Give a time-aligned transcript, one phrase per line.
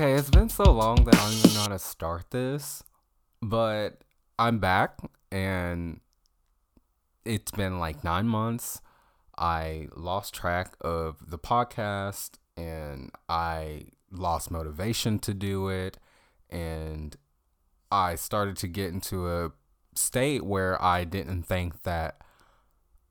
[0.00, 2.82] Okay, it's been so long that I don't even know how to start this,
[3.42, 4.02] but
[4.38, 4.98] I'm back
[5.30, 6.00] and
[7.26, 8.80] it's been like nine months.
[9.36, 15.98] I lost track of the podcast and I lost motivation to do it.
[16.48, 17.14] And
[17.92, 19.52] I started to get into a
[19.94, 22.22] state where I didn't think that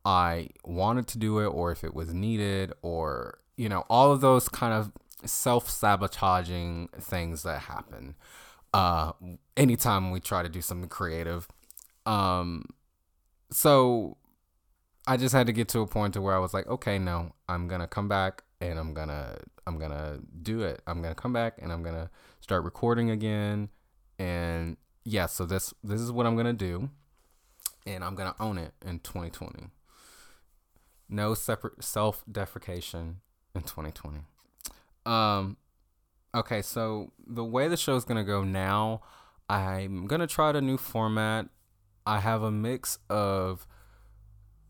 [0.04, 4.21] I wanted to do it or if it was needed or, you know, all of
[4.21, 4.92] those kind of
[5.25, 8.15] self sabotaging things that happen
[8.73, 9.11] uh
[9.57, 11.47] anytime we try to do something creative.
[12.05, 12.65] Um
[13.51, 14.18] so
[15.07, 17.33] i just had to get to a point to where i was like okay no
[17.47, 20.82] i'm gonna come back and i'm gonna i'm gonna do it.
[20.87, 22.09] I'm gonna come back and i'm gonna
[22.42, 23.70] start recording again.
[24.17, 26.89] And yeah so this this is what i'm gonna do.
[27.86, 29.67] And i'm gonna own it in 2020
[31.07, 33.16] no separate self defecation
[33.56, 34.20] in 2020
[35.10, 35.58] um,
[36.36, 39.02] okay, so the way the show's gonna go now,
[39.50, 41.48] I'm gonna try a new format.
[42.06, 43.68] I have a mix of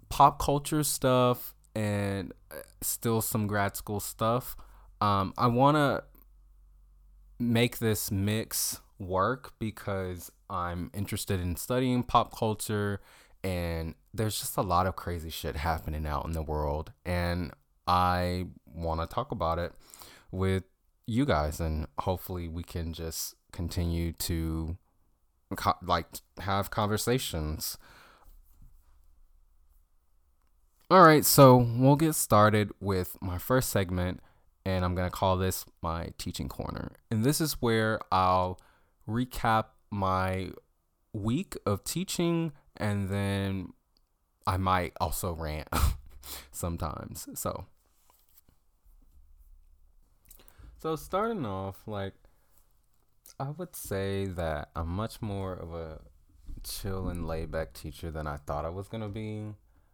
[0.08, 4.56] pop culture stuff and uh, still some grad school stuff.
[5.02, 6.04] Um, I wanna
[7.38, 13.02] make this mix work because I'm interested in studying pop culture
[13.44, 17.52] and there's just a lot of crazy shit happening out in the world and
[17.88, 19.74] I want to talk about it
[20.32, 20.64] with
[21.06, 24.78] you guys and hopefully we can just continue to
[25.56, 26.06] co- like
[26.40, 27.78] have conversations.
[30.92, 34.22] All right so we'll get started with my first segment
[34.66, 36.92] and i'm going to call this my teaching corner.
[37.12, 38.60] And this is where i'll
[39.08, 40.52] recap my
[41.14, 43.70] week of teaching and then
[44.46, 45.68] i might also rant
[46.52, 47.28] sometimes.
[47.36, 47.66] So
[50.82, 52.14] so starting off, like
[53.40, 56.00] I would say that I'm much more of a
[56.64, 59.44] chill and laid back teacher than I thought I was gonna be.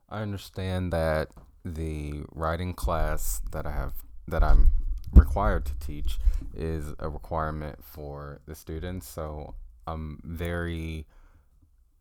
[0.09, 1.29] I understand that
[1.63, 3.93] the writing class that I have
[4.27, 4.69] that I'm
[5.11, 6.19] required to teach
[6.53, 9.55] is a requirement for the students, so
[9.87, 11.07] I'm very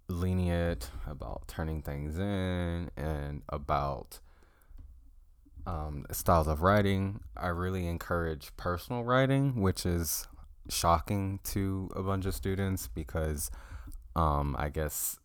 [0.08, 4.20] lenient about turning things in and about
[5.66, 7.20] um, styles of writing.
[7.36, 10.26] I really encourage personal writing, which is
[10.68, 13.50] shocking to a bunch of students because
[14.16, 15.18] um, I guess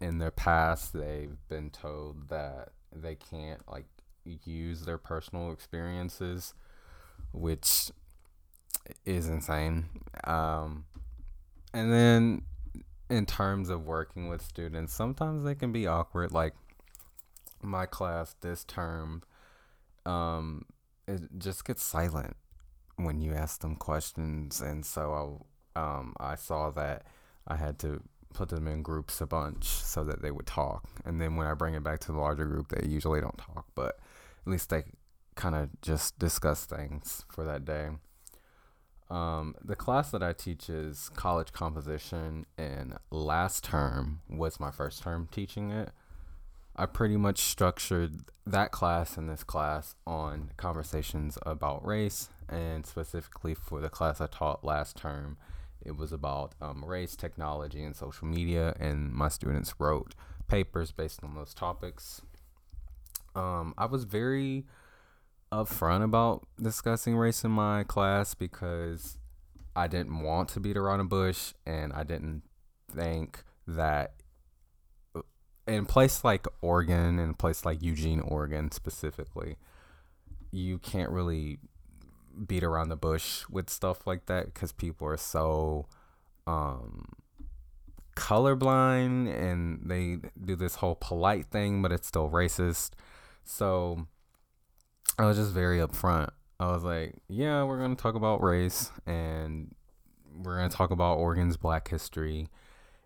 [0.00, 3.86] in their past they've been told that they can't like
[4.24, 6.54] use their personal experiences,
[7.32, 7.90] which
[9.04, 9.86] is insane.
[10.24, 10.84] Um,
[11.72, 12.42] and then
[13.10, 16.32] in terms of working with students, sometimes they can be awkward.
[16.32, 16.54] Like
[17.62, 19.22] my class this term
[20.06, 20.64] um,
[21.06, 22.36] it just gets silent
[22.96, 25.42] when you ask them questions, and so
[25.76, 27.06] I um I saw that
[27.46, 31.20] I had to put them in groups a bunch so that they would talk, and
[31.20, 33.98] then when I bring it back to the larger group, they usually don't talk, but
[34.46, 34.84] at least they
[35.34, 37.90] kind of just discuss things for that day.
[39.10, 45.02] Um, the class that I teach is college composition, and last term was my first
[45.02, 45.90] term teaching it.
[46.76, 53.54] I pretty much structured that class and this class on conversations about race, and specifically
[53.54, 55.36] for the class I taught last term,
[55.84, 60.14] it was about um, race, technology, and social media, and my students wrote
[60.48, 62.22] papers based on those topics.
[63.36, 64.64] Um, I was very
[65.52, 69.18] upfront about discussing race in my class because
[69.76, 72.42] I didn't want to beat around a bush, and I didn't
[72.90, 74.14] think that
[75.66, 79.56] in a place like Oregon and a place like Eugene, Oregon specifically,
[80.50, 81.58] you can't really
[82.46, 85.86] beat around the bush with stuff like that because people are so
[86.46, 87.06] um,
[88.16, 92.90] colorblind and they do this whole polite thing, but it's still racist.
[93.44, 94.06] So
[95.18, 96.30] I was just very upfront.
[96.60, 99.74] I was like, yeah, we're going to talk about race and
[100.36, 102.48] we're going to talk about Oregon's black history.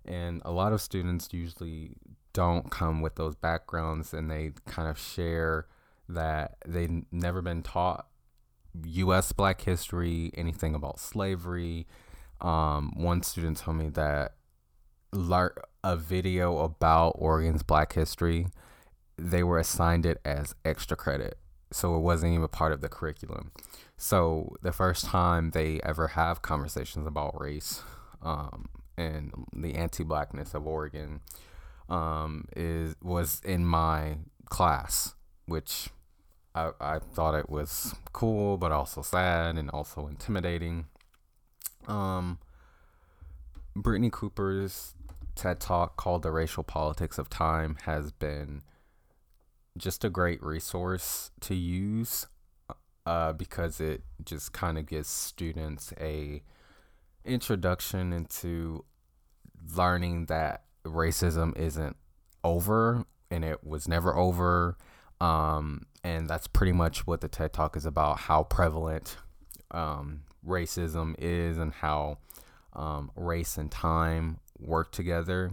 [0.05, 1.93] And a lot of students usually
[2.33, 5.67] don't come with those backgrounds and they kind of share
[6.09, 8.07] that they've never been taught
[8.85, 9.33] U.S.
[9.33, 11.87] Black history, anything about slavery.
[12.41, 14.35] Um, one student told me that
[15.83, 18.47] a video about Oregon's Black history,
[19.17, 21.39] they were assigned it as extra credit,
[21.73, 23.53] so it wasn't even part of the curriculum.
[23.97, 27.83] So the first time they ever have conversations about race
[28.23, 28.67] um,
[28.97, 31.21] and the anti-blackness of Oregon
[31.89, 35.15] um, is was in my class,
[35.47, 35.89] which
[36.55, 40.87] I, I thought it was cool, but also sad and also intimidating.
[41.87, 42.39] Um,
[43.77, 44.95] Brittney Cooper's
[45.35, 48.63] TED Talk called The Racial Politics of Time has been
[49.77, 52.27] just a great resource to use
[53.07, 56.43] uh, because it just kind of gives students a
[57.25, 58.85] introduction into
[59.77, 61.97] learning that racism isn't
[62.45, 64.77] over and it was never over
[65.21, 69.17] um, and that's pretty much what the TED Talk is about how prevalent
[69.71, 72.19] um, racism is and how
[72.75, 75.51] um, race and time work together.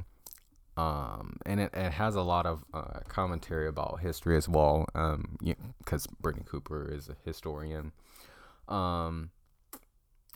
[0.77, 6.05] Um, and it, it has a lot of uh, commentary about history as well, because
[6.05, 7.93] um, Brittney Cooper is a historian.
[8.67, 9.31] Um,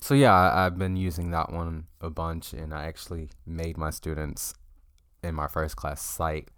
[0.01, 3.89] so yeah, I, I've been using that one a bunch, and I actually made my
[3.89, 4.53] students
[5.23, 6.49] in my first class cite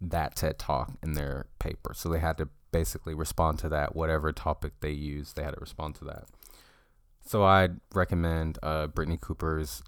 [0.00, 1.92] that TED Talk in their paper.
[1.94, 5.60] So they had to basically respond to that, whatever topic they use, they had to
[5.60, 6.24] respond to that.
[7.24, 9.82] So I'd recommend uh, Brittney Cooper's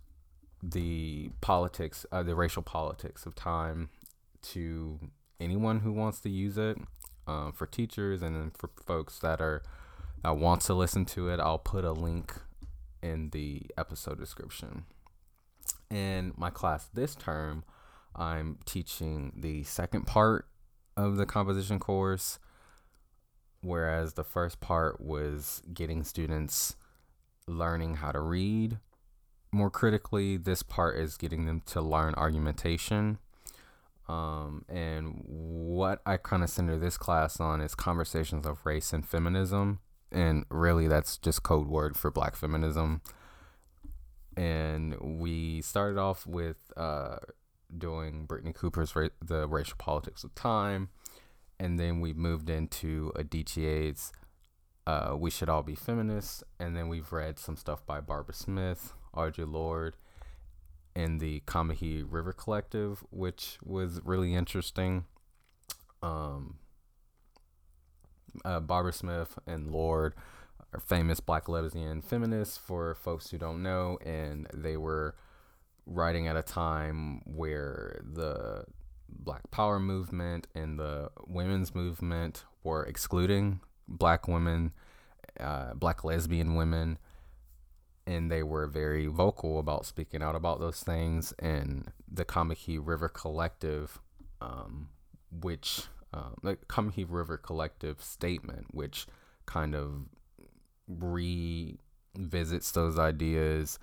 [0.62, 3.90] the politics, uh, the racial politics of time
[4.42, 4.98] to
[5.38, 6.78] anyone who wants to use it.
[7.26, 9.62] Um, for teachers and then for folks that are
[10.22, 12.32] that want to listen to it, I'll put a link
[13.02, 14.84] in the episode description.
[15.90, 17.64] In my class this term,
[18.14, 20.46] I'm teaching the second part
[20.96, 22.38] of the composition course,
[23.60, 26.76] whereas the first part was getting students
[27.46, 28.78] learning how to read
[29.52, 33.18] more critically, this part is getting them to learn argumentation.
[34.08, 39.06] Um, and what I kind of center this class on is conversations of race and
[39.06, 39.80] feminism.
[40.10, 43.02] And really, that's just code word for black feminism.
[44.36, 47.16] And we started off with uh,
[47.76, 50.88] doing Brittney Cooper's ra- The Racial Politics of Time.
[51.60, 54.12] And then we moved into Adichie's
[54.86, 56.44] uh, We Should All Be Feminists.
[56.58, 59.96] And then we've read some stuff by Barbara Smith, Audre Lorde,
[60.94, 65.04] and the Combahee River Collective, which was really interesting.
[66.02, 66.56] Um,
[68.44, 70.14] uh, Barbara Smith and Lorde
[70.72, 75.14] are famous black lesbian feminists for folks who don't know, and they were
[75.88, 78.64] writing at a time where the
[79.08, 84.72] Black Power movement and the women's movement were excluding black women,
[85.40, 86.98] uh, black lesbian women,
[88.06, 91.32] and they were very vocal about speaking out about those things.
[91.38, 93.98] And the Combahee River Collective,
[94.40, 94.90] um,
[95.30, 95.82] which
[96.12, 99.06] um, the Combahee River Collective statement, which
[99.46, 100.04] kind of
[100.88, 103.78] revisits those ideas.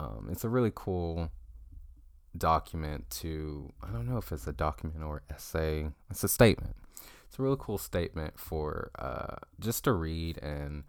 [0.00, 1.30] Um, it's a really cool
[2.36, 5.88] document to I don't know if it's a document or essay.
[6.10, 6.76] It's a statement.
[7.28, 10.84] It's a really cool statement for uh, just to read and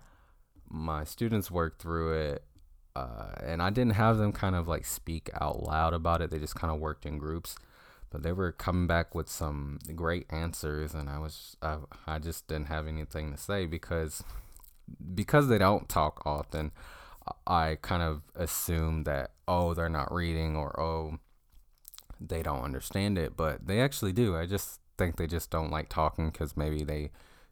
[0.68, 2.44] my students work through it
[2.96, 6.32] uh, and I didn't have them kind of like speak out loud about it.
[6.32, 7.58] They just kind of worked in groups,
[8.10, 11.78] but they were coming back with some great answers, and I was I,
[12.08, 14.24] I just didn't have anything to say because
[15.14, 16.72] because they don't talk often.
[17.48, 21.20] I kind of assume that oh they're not reading or oh
[22.20, 24.36] they don't understand it, but they actually do.
[24.36, 27.12] I just think they just don't like talking because maybe they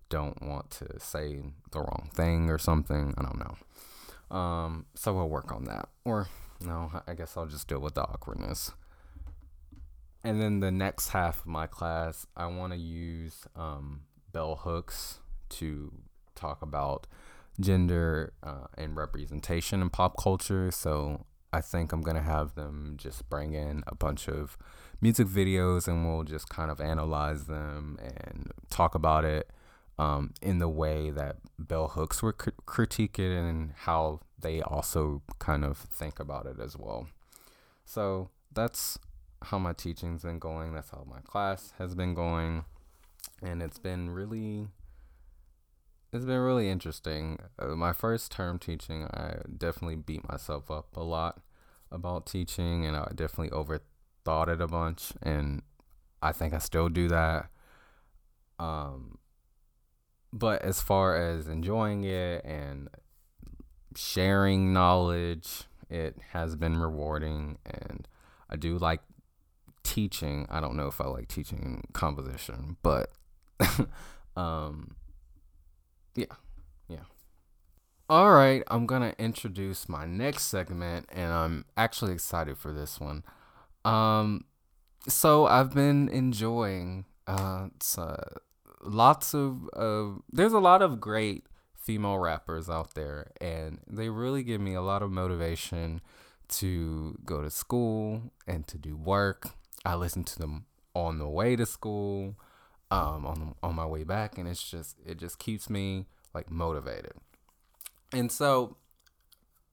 [0.09, 3.13] don't want to say the wrong thing or something.
[3.17, 4.37] I don't know.
[4.37, 5.89] Um, so we'll work on that.
[6.05, 6.27] Or
[6.61, 8.71] no, I guess I'll just deal with the awkwardness.
[10.23, 14.01] And then the next half of my class, I want to use um,
[14.31, 15.91] bell hooks to
[16.35, 17.07] talk about
[17.59, 20.71] gender uh, and representation in pop culture.
[20.71, 24.57] So I think I'm going to have them just bring in a bunch of
[25.01, 29.49] music videos and we'll just kind of analyze them and talk about it
[29.99, 35.21] um, in the way that bell hooks were cr- critique it and how they also
[35.39, 37.07] kind of think about it as well.
[37.85, 38.97] So that's
[39.43, 40.73] how my teaching's been going.
[40.73, 42.65] That's how my class has been going,
[43.41, 44.67] and it's been really,
[46.13, 47.39] it's been really interesting.
[47.59, 51.41] Uh, my first term teaching, I definitely beat myself up a lot
[51.91, 55.61] about teaching, and I definitely overthought it a bunch, and
[56.21, 57.49] I think I still do that.
[58.59, 59.17] Um,
[60.31, 62.89] but as far as enjoying it and
[63.95, 68.07] sharing knowledge, it has been rewarding and
[68.49, 69.01] I do like
[69.83, 70.47] teaching.
[70.49, 73.11] I don't know if I like teaching composition, but
[74.35, 74.95] um
[76.15, 76.25] yeah.
[76.87, 77.05] Yeah.
[78.09, 82.99] All right, I'm going to introduce my next segment and I'm actually excited for this
[82.99, 83.23] one.
[83.85, 84.45] Um
[85.07, 87.67] so I've been enjoying uh,
[88.81, 94.43] lots of uh, there's a lot of great female rappers out there, and they really
[94.43, 96.01] give me a lot of motivation
[96.47, 99.49] to go to school and to do work.
[99.85, 100.65] I listen to them
[100.95, 102.35] on the way to school,
[102.93, 107.13] um, on on my way back, and it's just it just keeps me like motivated.
[108.11, 108.77] And so,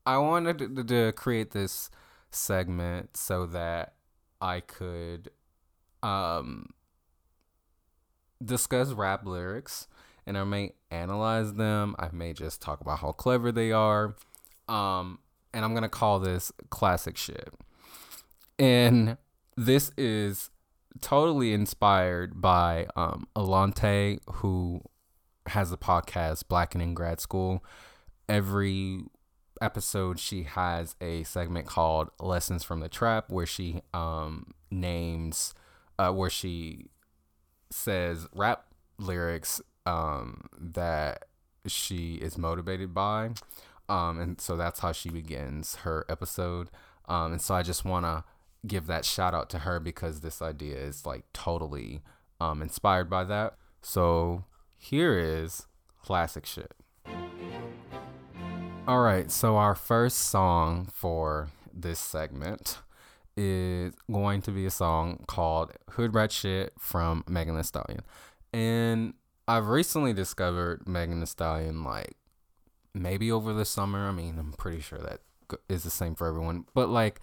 [0.06, 1.90] I wanted to, to create this
[2.30, 3.94] segment so that
[4.40, 5.30] I could
[6.02, 6.70] um
[8.42, 9.86] discuss rap lyrics
[10.26, 11.94] and I may analyze them.
[11.98, 14.14] I may just talk about how clever they are.
[14.68, 15.18] Um,
[15.52, 17.52] and I'm to call this classic shit.
[18.58, 19.18] And
[19.56, 20.50] this is
[21.00, 24.82] totally inspired by um, Alante, who
[25.46, 27.64] has a podcast, Blackening Grad School.
[28.28, 29.00] Every
[29.60, 35.54] episode, she has a segment called Lessons from the Trap, where she um, names,
[35.98, 36.86] uh, where she
[37.70, 38.66] says rap
[38.98, 41.26] lyrics um, that
[41.66, 43.30] she is motivated by.
[43.88, 46.70] Um, and so that's how she begins her episode.
[47.08, 48.24] Um, and so I just want to
[48.66, 52.02] give that shout out to her because this idea is like totally
[52.40, 53.54] um, inspired by that.
[53.82, 54.44] So
[54.76, 55.66] here is
[56.02, 56.72] classic shit.
[58.86, 62.78] All right, so our first song for this segment
[63.36, 68.00] is going to be a song called Hood Rat Shit from Megan Thee Stallion.
[68.52, 69.14] And
[69.46, 72.16] I've recently discovered Megan Thee Stallion like
[72.92, 74.08] maybe over the summer.
[74.08, 75.20] I mean, I'm pretty sure that
[75.68, 76.64] is the same for everyone.
[76.74, 77.20] But like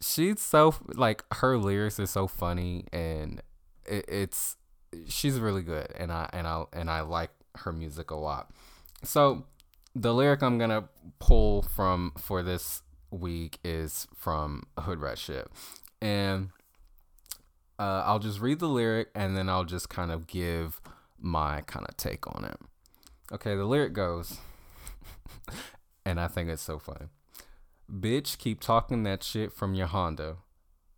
[0.00, 3.42] she's so like her lyrics are so funny and
[3.86, 4.56] it, it's
[5.06, 8.50] she's really good and I and I and I like her music a lot.
[9.02, 9.44] So
[9.94, 10.88] the lyric I'm gonna
[11.18, 15.48] pull from for this week is from Hood Rat Shit.
[16.00, 16.50] And
[17.78, 20.80] uh, I'll just read the lyric and then I'll just kind of give
[21.18, 22.58] my kind of take on it.
[23.32, 24.38] Okay, the lyric goes,
[26.04, 27.06] and I think it's so funny.
[27.90, 30.36] Bitch, keep talking that shit from your Honda.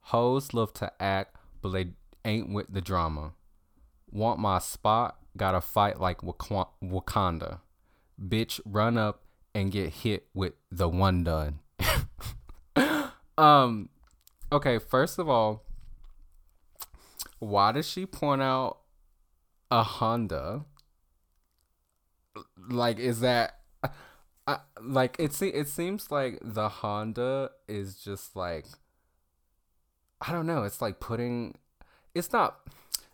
[0.06, 1.92] Hoes love to act, but they
[2.24, 3.32] ain't with the drama.
[4.10, 5.16] Want my spot?
[5.34, 7.60] Gotta fight like Wakanda.
[8.20, 9.22] Bitch, run up
[9.54, 11.60] and get hit with the one done.
[13.38, 13.88] um,
[14.52, 15.64] okay, first of all,
[17.38, 18.80] why does she point out
[19.70, 20.66] a Honda?
[22.68, 23.61] Like, is that
[24.46, 25.40] uh, like it?
[25.40, 28.66] It seems like the Honda is just like
[30.20, 30.62] I don't know.
[30.62, 31.56] It's like putting.
[32.14, 32.56] It's not.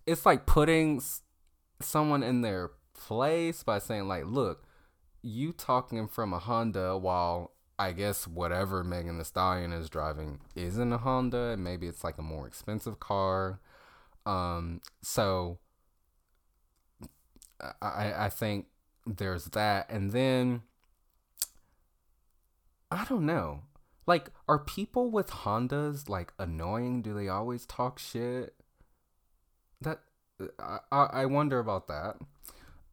[0.07, 1.03] It's like putting
[1.81, 4.65] someone in their place by saying like, look,
[5.23, 10.93] you talking from a Honda while I guess whatever Megan Thee Stallion is driving isn't
[10.93, 11.57] a Honda.
[11.57, 13.61] Maybe it's like a more expensive car.
[14.27, 15.59] Um, so
[17.81, 18.67] I I think
[19.07, 20.63] there's that, and then
[22.91, 23.63] I don't know.
[24.07, 27.03] Like, are people with Hondas like annoying?
[27.03, 28.55] Do they always talk shit?
[29.81, 30.01] That
[30.59, 32.17] I I wonder about that.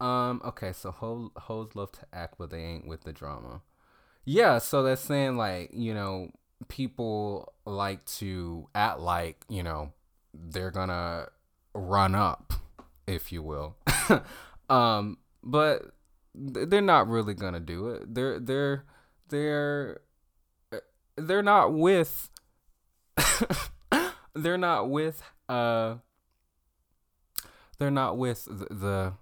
[0.06, 0.42] Um.
[0.44, 0.74] Okay.
[0.74, 3.62] So ho- hoes love to act, but they ain't with the drama.
[4.26, 6.32] Yeah, so that's saying like, you know,
[6.68, 9.94] people like to act like, you know,
[10.34, 11.28] they're gonna
[11.74, 12.54] run up,
[13.08, 13.78] if you will.
[14.70, 15.92] um, but
[16.34, 18.14] they're not really gonna do it.
[18.14, 18.86] They're they're
[19.30, 20.02] they're
[21.18, 22.30] they're not with
[24.36, 25.96] they're not with uh
[27.78, 29.14] they're not with the, the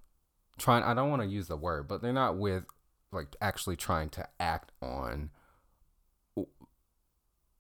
[0.58, 2.66] trying I don't want to use the word, but they're not with
[3.12, 5.30] like actually trying to act on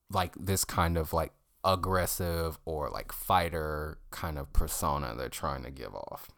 [0.09, 1.33] like this kind of like
[1.63, 6.29] aggressive or like fighter kind of persona they're trying to give off.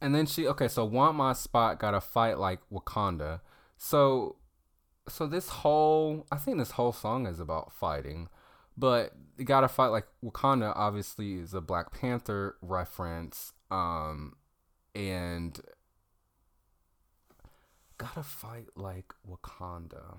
[0.00, 3.40] And then she okay, so want my spot got to fight like Wakanda.
[3.76, 4.36] So
[5.10, 8.28] so this whole I think this whole song is about fighting,
[8.76, 14.36] but you got to fight like Wakanda obviously is a Black Panther reference um
[14.94, 15.60] and
[17.98, 20.18] gotta fight like Wakanda.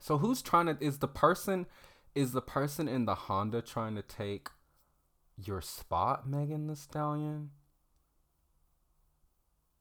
[0.00, 1.66] So who's trying to is the person
[2.14, 4.48] is the person in the Honda trying to take
[5.36, 7.50] your spot, Megan Thee Stallion?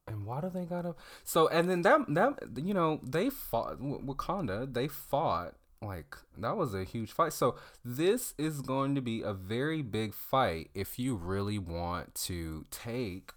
[0.08, 4.74] And why do they gotta so and then that that you know they fought Wakanda
[4.74, 7.56] they fought like that was a huge fight so
[7.86, 13.32] this is going to be a very big fight if you really want to take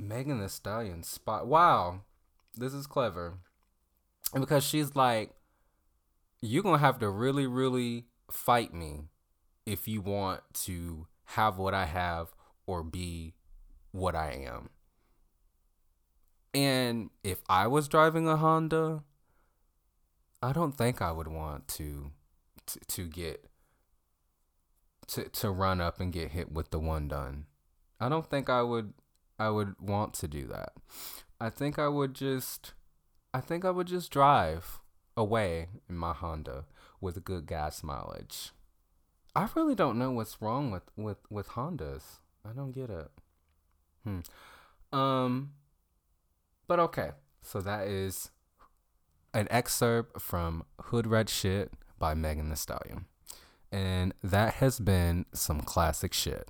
[0.00, 1.46] Megan Thee Stallion spot.
[1.46, 2.02] Wow,
[2.56, 3.38] this is clever.
[4.32, 5.32] And because she's like,
[6.40, 9.02] you're gonna have to really, really fight me
[9.66, 12.34] if you want to have what I have
[12.66, 13.34] or be
[13.92, 14.70] what I am.
[16.52, 19.04] And if I was driving a Honda,
[20.42, 22.10] I don't think I would want to
[22.66, 23.44] to, to get
[25.08, 27.46] to to run up and get hit with the one done.
[28.00, 28.94] I don't think I would
[29.38, 30.72] I would want to do that.
[31.40, 32.72] I think I would just
[33.32, 34.80] I think I would just drive
[35.16, 36.64] away in my Honda
[37.00, 38.50] with a good gas mileage.
[39.34, 42.20] I really don't know what's wrong with with with Hondas.
[42.44, 43.10] I don't get it.
[44.04, 44.20] Hmm.
[44.96, 45.52] Um
[46.70, 47.10] but okay.
[47.42, 48.30] So that is
[49.34, 53.06] an excerpt from Hood Rat Shit by Megan Thee Stallion.
[53.72, 56.48] And that has been some classic shit.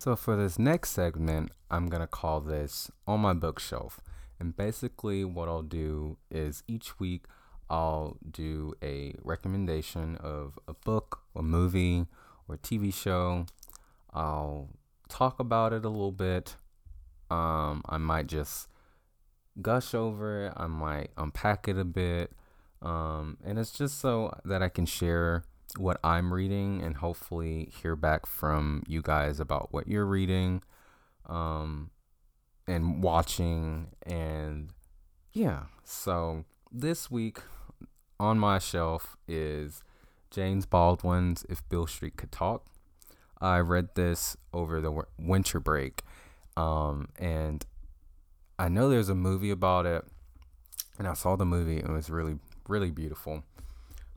[0.00, 4.00] So for this next segment, I'm going to call this On My Bookshelf.
[4.40, 7.26] And basically, what I'll do is each week
[7.70, 12.06] I'll do a recommendation of a book, a movie,
[12.48, 13.46] or a TV show.
[14.12, 14.70] I'll
[15.08, 16.56] talk about it a little bit.
[17.32, 18.68] Um, I might just
[19.60, 22.32] gush over it, I might unpack it a bit.
[22.82, 25.44] Um, and it's just so that I can share
[25.78, 30.62] what I'm reading and hopefully hear back from you guys about what you're reading
[31.26, 31.90] um,
[32.66, 33.88] and watching.
[34.04, 34.70] And
[35.32, 37.38] yeah, so this week
[38.20, 39.82] on my shelf is
[40.30, 42.66] James Baldwin's If Beale Street Could Talk.
[43.40, 46.02] I read this over the winter break,
[46.56, 47.64] um, and
[48.58, 50.04] I know there's a movie about it,
[50.98, 51.78] and I saw the movie.
[51.78, 53.44] And it was really, really beautiful.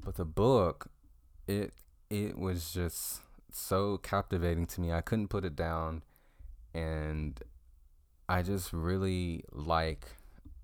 [0.03, 0.89] But the book
[1.47, 1.73] it
[2.09, 4.91] it was just so captivating to me.
[4.91, 6.03] I couldn't put it down,
[6.73, 7.41] and
[8.27, 10.05] I just really like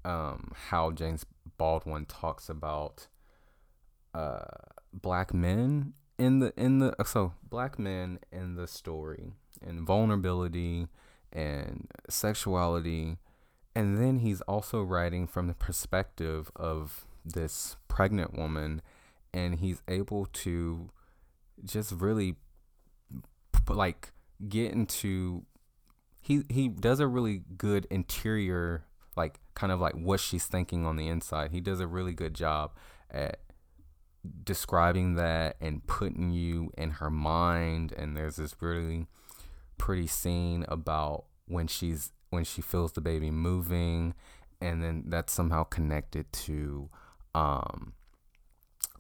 [0.04, 1.26] um, how James
[1.58, 3.08] Baldwin talks about
[4.14, 4.46] uh,
[4.94, 9.32] black men in the in the so black men in the story
[9.66, 10.88] and vulnerability
[11.34, 13.18] and sexuality
[13.76, 18.82] and then he's also writing from the perspective of this pregnant woman
[19.34, 20.90] and he's able to
[21.64, 22.36] just really
[23.70, 24.12] like
[24.50, 25.46] get into
[26.20, 30.96] he he does a really good interior like kind of like what she's thinking on
[30.96, 31.52] the inside.
[31.52, 32.72] He does a really good job
[33.10, 33.40] at
[34.44, 39.08] describing that and putting you in her mind and there's this really
[39.82, 44.14] pretty scene about when she's when she feels the baby moving
[44.62, 46.88] and then that's somehow connected to
[47.34, 47.94] um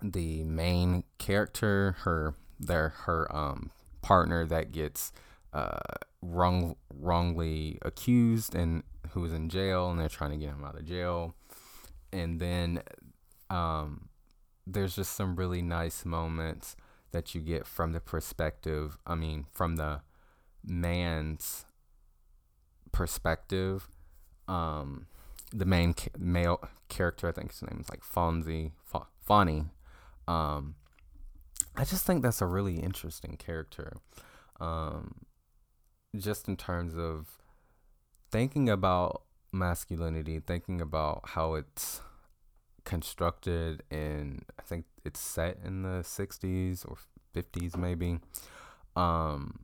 [0.01, 3.69] the main character, her their her um
[4.01, 5.11] partner that gets
[5.53, 5.77] uh
[6.23, 10.85] wrong wrongly accused and who's in jail and they're trying to get him out of
[10.85, 11.35] jail.
[12.11, 12.81] And then
[13.51, 14.09] um
[14.65, 16.75] there's just some really nice moments
[17.11, 20.01] that you get from the perspective, I mean, from the
[20.63, 21.65] man's
[22.91, 23.89] perspective.
[24.47, 25.07] Um
[25.53, 29.65] the main ca- male character, I think his name is like Fonzie, F- Fonny,
[30.27, 30.75] um,
[31.75, 33.97] I just think that's a really interesting character.
[34.59, 35.25] Um,
[36.17, 37.27] just in terms of
[38.31, 42.01] thinking about masculinity, thinking about how it's
[42.83, 46.97] constructed and I think it's set in the 60s or
[47.35, 48.19] 50s maybe.
[48.95, 49.61] Um,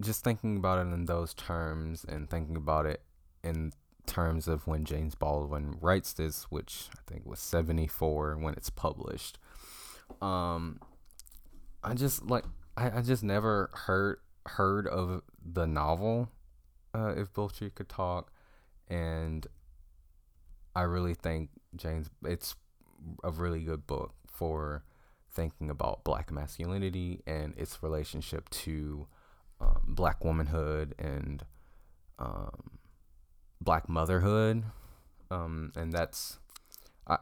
[0.00, 3.02] just thinking about it in those terms and thinking about it
[3.42, 3.72] in
[4.06, 9.38] terms of when James Baldwin writes this, which I think was 74 when it's published.
[10.20, 10.80] Um,
[11.82, 12.44] I just like
[12.76, 16.30] I, I just never heard heard of the novel
[16.94, 18.30] uh, if Beale could talk
[18.88, 19.46] and
[20.74, 22.54] I really think James it's
[23.24, 24.84] a really good book for
[25.32, 29.06] thinking about black masculinity and its relationship to
[29.60, 31.44] um, black womanhood and
[32.18, 32.78] um,
[33.60, 34.64] black motherhood,
[35.30, 36.38] um, and that's
[37.06, 37.18] I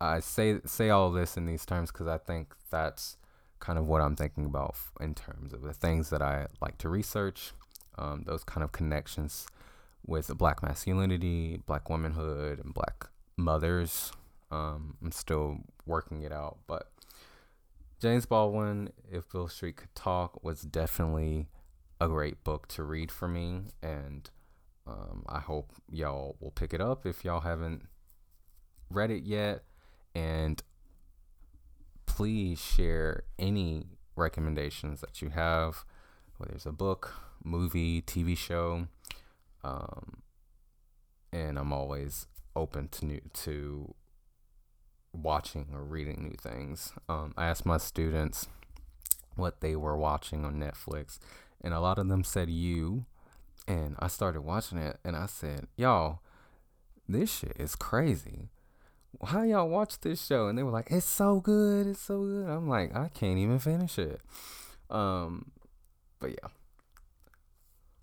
[0.00, 3.16] I say say all this in these terms because I think that's
[3.60, 6.88] kind of what I'm thinking about in terms of the things that I like to
[6.88, 7.52] research,
[7.96, 9.46] um, those kind of connections
[10.06, 14.12] with black masculinity, black womanhood, and black mothers.
[14.50, 16.90] Um, I'm still working it out, but
[18.00, 21.48] James Baldwin, If Beale Street Could Talk, was definitely
[22.00, 24.30] a great book to read for me, and
[24.86, 27.86] um, I hope y'all will pick it up if y'all haven't
[28.90, 29.64] read it yet.
[30.14, 30.62] And
[32.06, 33.84] please share any
[34.16, 35.84] recommendations that you have,
[36.38, 38.88] whether it's a book, movie, TV show.
[39.62, 40.22] Um,
[41.32, 43.94] and I'm always open to new to
[45.12, 46.92] watching or reading new things.
[47.08, 48.48] Um, I asked my students
[49.36, 51.18] what they were watching on Netflix,
[51.62, 53.06] and a lot of them said you
[53.68, 56.20] and I started watching it, and I said, "Y'all,
[57.06, 58.48] this shit is crazy.
[59.24, 62.48] How y'all watch this show?" And they were like, "It's so good, it's so good."
[62.48, 64.22] I'm like, I can't even finish it.
[64.88, 65.52] Um,
[66.18, 66.48] but yeah.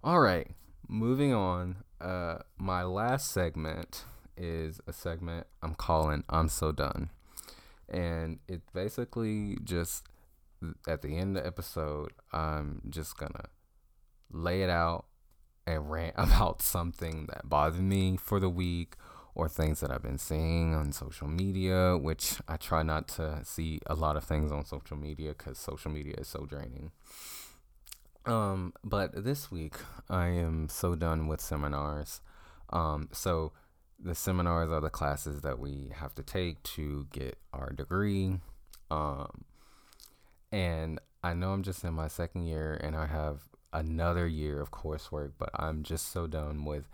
[0.03, 0.51] All right,
[0.87, 1.77] moving on.
[1.99, 4.05] Uh, my last segment
[4.37, 7.09] is a segment I'm calling "I'm So Done,"
[7.89, 10.03] and it basically just
[10.87, 13.45] at the end of the episode, I'm just gonna
[14.31, 15.05] lay it out
[15.67, 18.95] and rant about something that bothered me for the week
[19.33, 23.81] or things that I've been seeing on social media, which I try not to see
[23.85, 26.91] a lot of things on social media because social media is so draining.
[28.25, 29.75] Um, but this week
[30.09, 32.21] I am so done with seminars.
[32.69, 33.51] Um, so
[33.99, 38.39] the seminars are the classes that we have to take to get our degree.
[38.89, 39.43] Um,
[40.55, 43.41] and I know I'm just in my second year and I have
[43.73, 46.87] another year of coursework, but I'm just so done with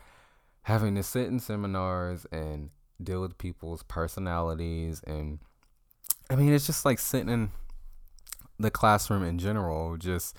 [0.63, 2.71] having to sit in seminars and
[3.01, 5.01] deal with people's personalities.
[5.05, 5.37] And
[6.27, 7.51] I mean it's just like sitting in
[8.57, 10.35] the classroom in general, just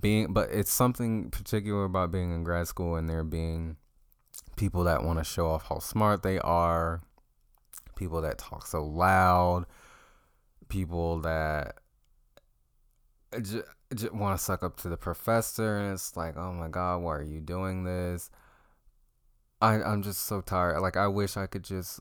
[0.00, 3.76] being but it's something particular about being in grad school and there being
[4.56, 7.02] people that want to show off how smart they are,
[7.96, 9.66] people that talk so loud,
[10.70, 11.80] people that
[13.40, 17.02] just, just want to suck up to the professor, and it's like, oh my god,
[17.02, 18.30] why are you doing this?
[19.60, 20.80] I I'm just so tired.
[20.80, 22.00] Like I wish I could just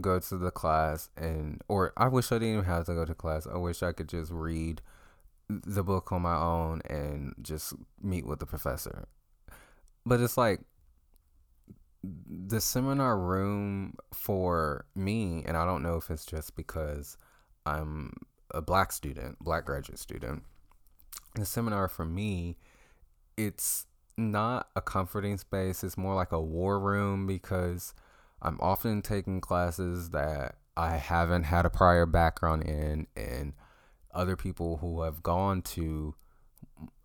[0.00, 3.14] go to the class and or I wish I didn't even have to go to
[3.14, 3.46] class.
[3.46, 4.80] I wish I could just read
[5.48, 9.06] the book on my own and just meet with the professor.
[10.06, 10.60] But it's like
[12.02, 17.16] the seminar room for me, and I don't know if it's just because
[17.66, 18.12] I'm
[18.52, 20.42] a black student, black graduate student,
[21.34, 22.56] the seminar for me,
[23.36, 25.82] it's not a comforting space.
[25.82, 27.94] It's more like a war room because
[28.40, 33.52] I'm often taking classes that I haven't had a prior background in, and
[34.12, 36.14] other people who have gone to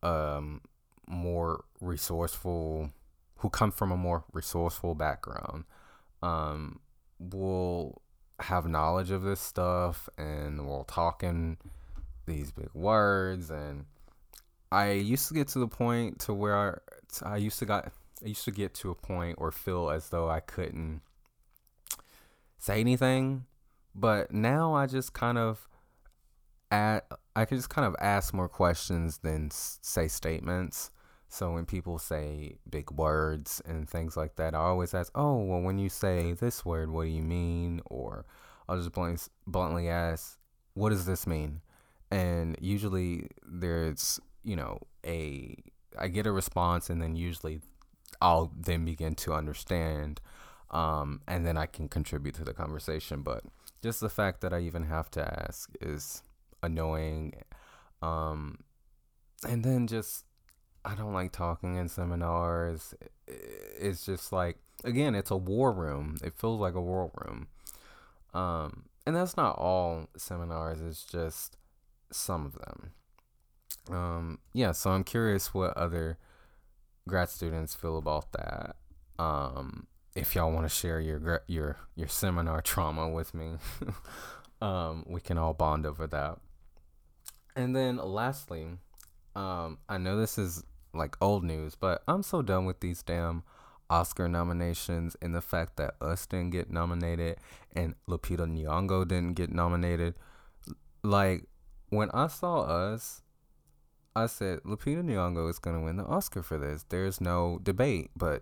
[0.03, 0.61] um,
[1.07, 2.91] more resourceful,
[3.37, 5.65] who come from a more resourceful background,
[6.21, 6.79] um,
[7.19, 8.01] will
[8.39, 11.57] have knowledge of this stuff and will talk in
[12.25, 13.85] these big words and
[14.71, 16.81] I used to get to the point to where
[17.23, 17.91] I, I used to got
[18.23, 21.01] I used to get to a point or feel as though I couldn't
[22.57, 23.45] say anything,
[23.93, 25.67] but now I just kind of
[26.71, 30.91] at I can just kind of ask more questions than say statements.
[31.29, 35.61] So when people say big words and things like that, I always ask, "Oh, well,
[35.61, 38.25] when you say this word, what do you mean?" Or
[38.67, 40.39] I'll just bluntly, bluntly ask,
[40.73, 41.61] "What does this mean?"
[42.11, 45.55] And usually there's you know, a
[45.99, 47.59] I get a response and then usually
[48.21, 50.21] I'll then begin to understand
[50.71, 53.23] um, and then I can contribute to the conversation.
[53.23, 53.43] But
[53.83, 56.23] just the fact that I even have to ask is
[56.63, 57.33] annoying.
[58.01, 58.59] Um,
[59.47, 60.23] and then just
[60.85, 62.93] I don't like talking in seminars.
[63.27, 66.17] It's just like again, it's a war room.
[66.23, 67.47] It feels like a war room.
[68.33, 70.79] Um, and that's not all seminars.
[70.81, 71.57] It's just
[72.11, 72.91] some of them.
[73.89, 76.17] Um, yeah, so I'm curious what other
[77.07, 78.75] grad students feel about that.
[79.19, 83.53] Um, if y'all want to share your your your seminar trauma with me,
[84.61, 86.39] um, we can all bond over that.
[87.55, 88.67] And then lastly,
[89.35, 93.43] um, I know this is like old news, but I'm so done with these damn
[93.89, 97.37] Oscar nominations and the fact that us didn't get nominated
[97.75, 100.15] and Lupita Nyong'o didn't get nominated.
[101.03, 101.45] Like
[101.89, 103.21] when I saw us
[104.17, 106.83] I said Lupita Nyong'o is going to win the Oscar for this.
[106.89, 108.09] There's no debate.
[108.15, 108.41] But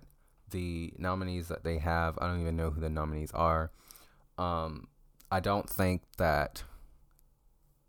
[0.51, 3.71] the nominees that they have, I don't even know who the nominees are.
[4.37, 4.87] Um,
[5.29, 6.63] I don't think that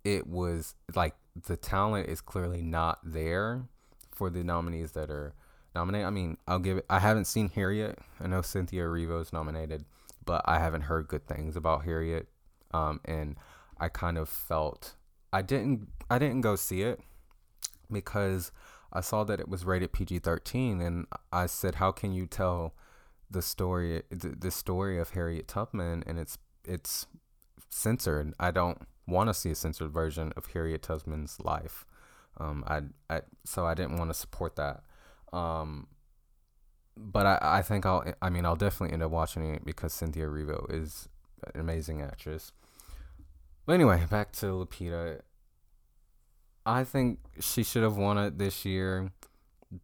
[0.03, 1.15] it was like
[1.47, 3.69] the talent is clearly not there
[4.11, 5.35] for the nominees that are
[5.73, 6.09] nominated.
[6.09, 6.87] I mean, I'll give it.
[6.91, 8.01] I haven't seen Harriet.
[8.21, 9.85] I know Cynthia Erivo is nominated,
[10.25, 12.27] but I haven't heard good things about Harriet.
[12.75, 13.37] Um, and
[13.79, 14.97] I kind of felt
[15.33, 15.87] I didn't.
[16.11, 17.01] I didn't go see it
[17.91, 18.53] because
[18.93, 22.75] I saw that it was rated PG 13 and I said, how can you tell
[23.31, 27.07] the story, the, story of Harriet Tubman and it's, it's
[27.69, 28.35] censored.
[28.39, 31.85] I don't want to see a censored version of Harriet Tubman's life.
[32.39, 34.83] Um, I, I, so I didn't want to support that.
[35.33, 35.89] Um,
[36.97, 40.27] but I, I think I'll, I mean, I'll definitely end up watching it because Cynthia
[40.27, 41.09] Erivo is
[41.55, 42.53] an amazing actress.
[43.67, 45.21] But anyway, back to Lupita.
[46.67, 49.13] I think she should have won it this year.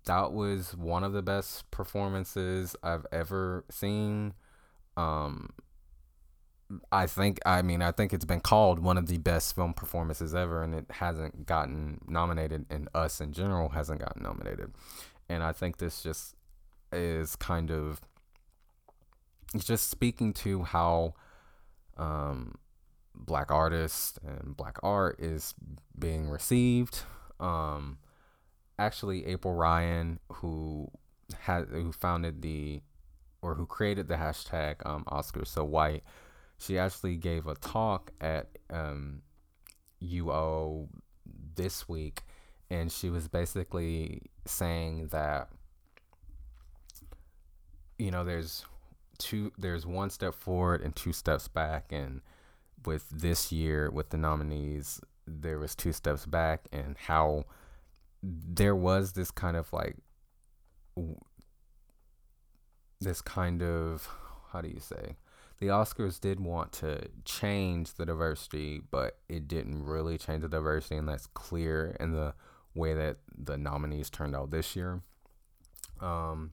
[0.07, 4.35] that was one of the best performances I've ever seen.
[4.97, 5.51] Um,
[6.91, 10.35] I think I mean I think it's been called one of the best film performances
[10.35, 14.73] ever, and it hasn't gotten nominated, and Us in general hasn't gotten nominated,
[15.29, 16.35] and I think this just
[16.93, 18.01] is kind of
[19.59, 21.15] just speaking to how
[21.99, 22.55] um,
[23.25, 25.55] black artists and black art is
[25.99, 27.03] being received.
[27.41, 27.99] Um,
[28.79, 30.91] actually, April Reign, who
[31.41, 32.83] had who founded the
[33.41, 36.05] or who created the hashtag um, Oscars So White
[36.63, 39.23] she actually gave a talk at um,
[40.03, 40.89] UO
[41.57, 42.23] this week,
[42.71, 45.49] and she was basically saying that
[47.99, 48.65] you know there's
[49.19, 52.21] two there's one step forward and two steps back and
[52.87, 57.45] with this year with the nominees there was two steps back and how
[58.23, 59.97] there was this kind of like
[63.01, 64.09] this kind of
[64.53, 65.17] how do you say
[65.63, 70.97] the Oscars did want to change the diversity, but it didn't really change the diversity,
[70.97, 72.35] and that's clear in the
[72.75, 75.03] way that the nominees turned out this year.
[76.01, 76.51] Um,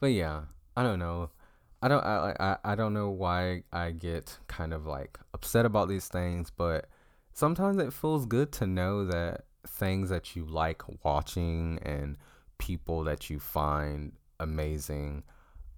[0.00, 1.30] but yeah, I don't know.
[1.86, 5.88] I don't I, I I don't know why I get kind of like upset about
[5.88, 6.86] these things, but
[7.32, 12.16] sometimes it feels good to know that things that you like watching and
[12.58, 15.22] people that you find amazing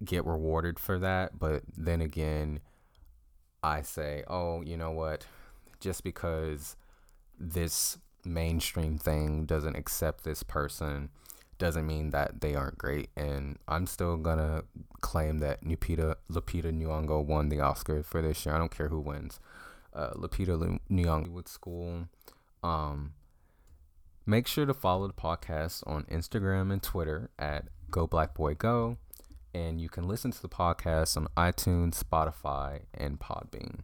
[0.03, 1.37] get rewarded for that.
[1.37, 2.61] But then again,
[3.61, 5.27] I say, oh, you know what?
[5.79, 6.75] Just because
[7.37, 11.09] this mainstream thing doesn't accept this person
[11.59, 13.09] doesn't mean that they aren't great.
[13.15, 14.63] And I'm still gonna
[15.01, 18.55] claim that Lupita Lupita Nyong'o won the Oscar for this year.
[18.55, 19.39] I don't care who wins.
[19.93, 22.07] Uh, Lupita Nyong'o with school.
[22.63, 23.13] Um,
[24.25, 28.97] make sure to follow the podcast on Instagram and Twitter at Go Black Boy Go
[29.53, 33.79] and you can listen to the podcast on iTunes, Spotify, and Podbean.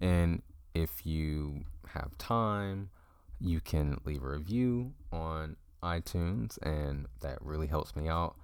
[0.00, 0.42] And
[0.74, 2.90] if you have time,
[3.40, 8.36] you can leave a review on iTunes, and that really helps me out.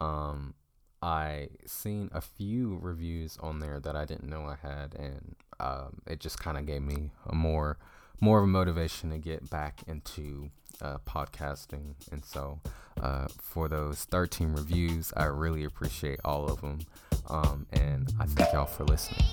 [0.00, 0.54] Um,
[1.02, 6.00] I seen a few reviews on there that I didn't know I had, and um,
[6.06, 7.78] it just kind of gave me a more
[8.20, 11.94] more of a motivation to get back into uh, podcasting.
[12.10, 12.60] And so,
[13.00, 16.80] uh, for those 13 reviews, I really appreciate all of them.
[17.28, 19.26] Um, and I thank y'all for listening.